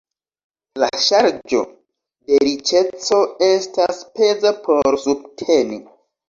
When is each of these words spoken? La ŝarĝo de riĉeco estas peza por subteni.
La 0.83 0.87
ŝarĝo 1.07 1.59
de 2.31 2.39
riĉeco 2.47 3.19
estas 3.49 4.01
peza 4.17 4.55
por 4.71 4.99
subteni. 5.05 5.81